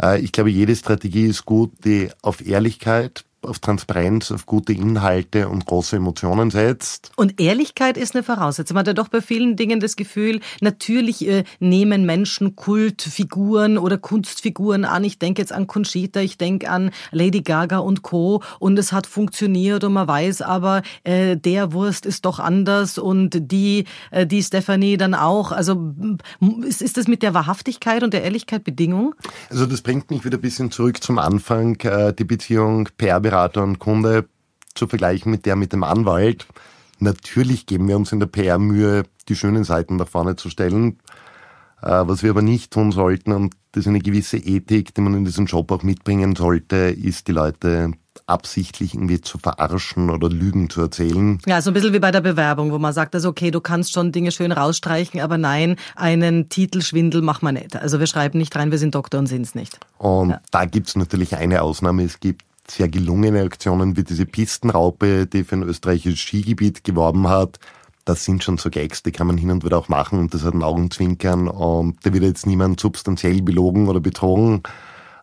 [0.00, 5.48] Äh, ich glaube, jede Strategie ist gut, die auf Ehrlichkeit, auf Transparenz, auf gute Inhalte
[5.48, 7.10] und große Emotionen setzt.
[7.16, 8.74] Und Ehrlichkeit ist eine Voraussetzung.
[8.74, 13.98] Man hat ja doch bei vielen Dingen das Gefühl, natürlich äh, nehmen Menschen Kultfiguren oder
[13.98, 15.04] Kunstfiguren an.
[15.04, 18.42] Ich denke jetzt an Conchita, ich denke an Lady Gaga und Co.
[18.58, 23.50] Und es hat funktioniert und man weiß aber, äh, der Wurst ist doch anders und
[23.50, 25.52] die, äh, die Stephanie dann auch.
[25.52, 25.94] Also
[26.66, 29.14] ist, ist das mit der Wahrhaftigkeit und der Ehrlichkeit Bedingung?
[29.48, 33.62] Also das bringt mich wieder ein bisschen zurück zum Anfang, äh, die Beziehung PR Steuerberater
[33.62, 34.28] und Kunde
[34.74, 36.46] zu vergleichen mit der mit dem Anwalt.
[36.98, 40.98] Natürlich geben wir uns in der PR Mühe, die schönen Seiten nach vorne zu stellen.
[41.82, 45.14] Äh, was wir aber nicht tun sollten, und das ist eine gewisse Ethik, die man
[45.14, 47.92] in diesem Job auch mitbringen sollte, ist die Leute
[48.26, 51.38] absichtlich irgendwie zu verarschen oder Lügen zu erzählen.
[51.46, 53.92] Ja, so ein bisschen wie bei der Bewerbung, wo man sagt, also okay, du kannst
[53.92, 57.76] schon Dinge schön rausstreichen, aber nein, einen Titelschwindel machen wir nicht.
[57.76, 59.80] Also wir schreiben nicht rein, wir sind Doktor und sind es nicht.
[59.98, 60.40] Und ja.
[60.50, 62.04] da gibt es natürlich eine Ausnahme.
[62.04, 67.58] Es gibt sehr gelungene Aktionen wie diese Pistenraupe, die für ein österreichisches Skigebiet geworben hat.
[68.04, 70.42] Das sind schon so Gags, die kann man hin und wieder auch machen und das
[70.42, 74.62] hat ein Augenzwinkern und da wird jetzt niemand substanziell belogen oder betrogen.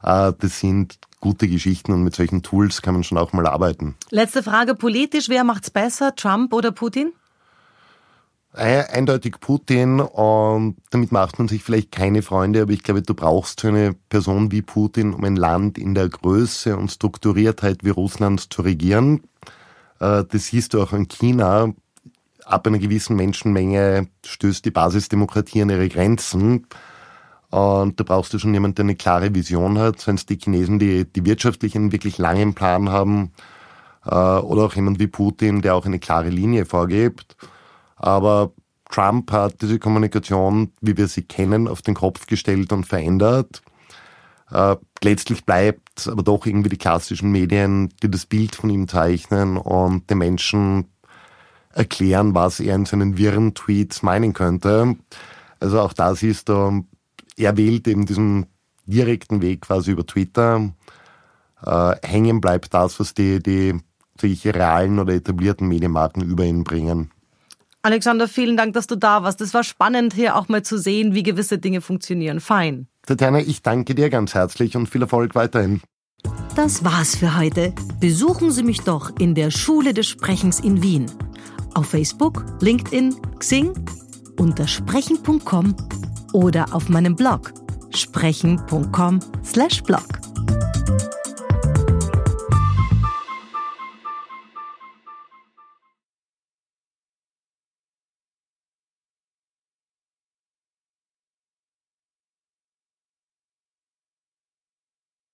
[0.04, 3.95] Äh, das sind gute Geschichten und mit solchen Tools kann man schon auch mal arbeiten.
[4.12, 7.12] Letzte Frage politisch, wer macht's besser, Trump oder Putin?
[8.58, 13.64] Eindeutig Putin und damit macht man sich vielleicht keine Freunde, aber ich glaube, du brauchst
[13.64, 18.64] eine Person wie Putin, um ein Land in der Größe und Strukturiertheit wie Russland zu
[18.64, 19.22] regieren.
[19.99, 21.74] Äh, das siehst du auch in China.
[22.45, 26.66] Ab einer gewissen Menschenmenge stößt die Basisdemokratie an ihre Grenzen.
[27.49, 31.05] Und da brauchst du schon jemanden, der eine klare Vision hat, es die Chinesen, die,
[31.05, 33.32] die wirtschaftlich einen wirklich langen Plan haben,
[34.05, 37.36] äh, oder auch jemand wie Putin, der auch eine klare Linie vorgibt.
[37.98, 38.54] Aber
[38.89, 43.62] Trump hat diese Kommunikation, wie wir sie kennen, auf den Kopf gestellt und verändert.
[44.52, 49.58] Äh, letztlich bleibt aber doch irgendwie die klassischen Medien, die das Bild von ihm zeichnen
[49.58, 50.86] und den Menschen
[51.74, 54.95] erklären, was er in seinen wirren Tweets meinen könnte.
[55.60, 56.86] Also auch da siehst du,
[57.36, 58.48] er wählt eben diesen
[58.86, 60.72] direkten Weg quasi über Twitter.
[61.64, 63.80] Äh, hängen bleibt das, was die, die
[64.20, 67.12] solche realen oder etablierten Medienmarken über ihn bringen.
[67.88, 69.39] Alexander, vielen Dank, dass du da warst.
[69.39, 72.41] Es war spannend, hier auch mal zu sehen, wie gewisse Dinge funktionieren.
[72.41, 72.88] Fein.
[73.05, 75.79] Tatjana, ich danke dir ganz herzlich und viel Erfolg weiterhin.
[76.57, 77.73] Das war's für heute.
[78.01, 81.05] Besuchen Sie mich doch in der Schule des Sprechens in Wien.
[81.75, 83.71] Auf Facebook, LinkedIn, Xing,
[84.38, 85.73] unter sprechen.com
[86.33, 87.53] oder auf meinem Blog
[87.95, 90.07] sprechen.com/blog.